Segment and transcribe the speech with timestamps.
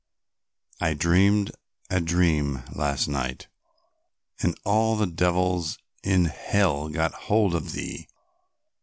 [0.79, 1.51] I dreamed
[1.91, 3.47] a dream last night
[4.41, 8.07] and all the devils in hell got hold of thee."